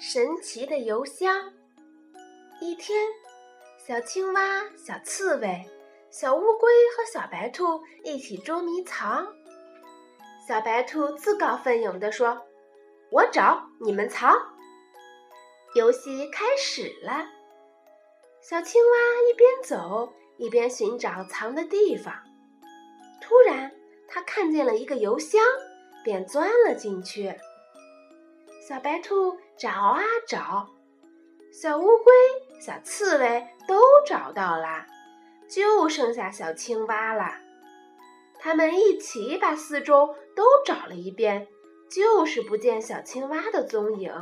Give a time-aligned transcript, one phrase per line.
[0.00, 1.52] 神奇的邮箱。
[2.60, 3.08] 一天，
[3.84, 5.68] 小青蛙、小刺猬、
[6.08, 9.26] 小乌龟和小白兔一起捉迷藏。
[10.46, 12.46] 小白兔自告奋勇地说
[13.10, 14.32] ：“我找，你们藏。”
[15.74, 17.26] 游戏开始了。
[18.40, 18.96] 小青蛙
[19.28, 22.14] 一边走一边寻找藏的地方。
[23.20, 23.72] 突然，
[24.06, 25.42] 它看见了一个邮箱，
[26.04, 27.34] 便钻了进去。
[28.68, 30.68] 小白兔找啊找，
[31.50, 32.12] 小乌龟、
[32.60, 34.84] 小刺猬都找到了，
[35.48, 37.32] 就剩下小青蛙了。
[38.38, 41.48] 他们一起把四周都找了一遍，
[41.90, 44.12] 就是不见小青蛙的踪影。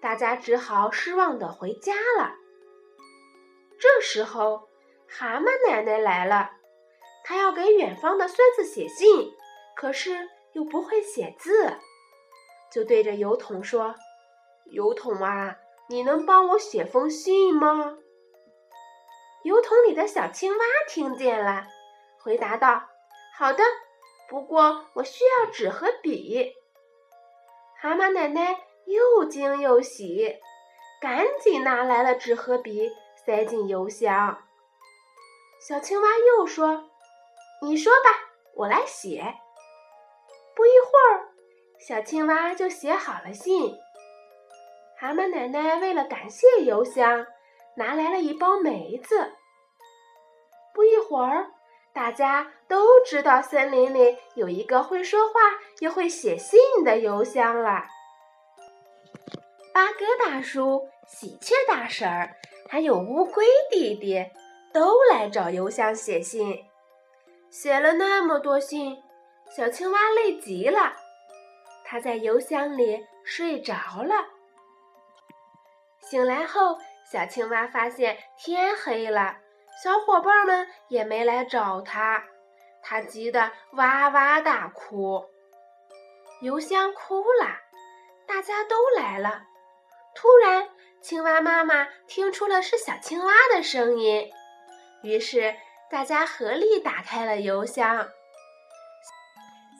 [0.00, 2.36] 大家只好失望的回家了。
[3.78, 4.70] 这时候，
[5.06, 6.52] 蛤蟆奶奶来了，
[7.22, 9.34] 她要给远方的孙子写信，
[9.76, 11.74] 可是又不会写字。
[12.74, 13.94] 就对着油桶说
[14.66, 15.58] ：“油桶啊，
[15.88, 17.98] 你能帮我写封信吗？”
[19.44, 21.68] 油桶里的小青蛙听见了，
[22.20, 22.88] 回答道
[23.38, 23.62] ：“好的，
[24.28, 26.52] 不过我需要纸和笔。”
[27.80, 30.40] 蛤蟆奶奶又惊又喜，
[31.00, 32.90] 赶紧拿来了纸和笔，
[33.24, 34.42] 塞进邮箱。
[35.68, 36.90] 小青蛙又说
[37.62, 38.10] ：“你说吧，
[38.56, 39.36] 我来写。”
[40.56, 41.33] 不一会儿。
[41.86, 43.76] 小青蛙就写好了信。
[44.98, 47.26] 蛤蟆奶奶为了感谢邮箱，
[47.76, 49.32] 拿来了一包梅子。
[50.72, 51.50] 不一会儿，
[51.92, 55.34] 大家都知道森林里有一个会说话
[55.80, 57.84] 又会写信的邮箱了。
[59.74, 62.34] 八哥大叔、喜鹊大婶儿
[62.66, 64.24] 还有乌龟弟弟
[64.72, 66.64] 都来找邮箱写信。
[67.50, 69.02] 写了那么多信，
[69.54, 71.03] 小青蛙累极了。
[71.94, 74.26] 他在邮箱里睡着了。
[76.00, 76.76] 醒来后，
[77.08, 79.36] 小青蛙发现天黑了，
[79.80, 82.24] 小伙伴们也没来找他，
[82.82, 85.24] 他急得哇哇大哭。
[86.40, 87.46] 邮箱哭了，
[88.26, 89.44] 大家都来了。
[90.16, 94.32] 突然，青蛙妈妈听出了是小青蛙的声音，
[95.04, 95.54] 于是
[95.88, 98.08] 大家合力打开了邮箱。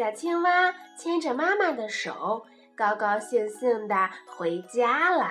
[0.00, 3.94] 小青蛙牵着妈妈的手，高高兴兴地
[4.26, 5.30] 回家了。